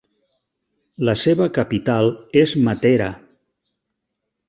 [1.09, 2.11] La seva capital
[2.47, 3.15] és Matera.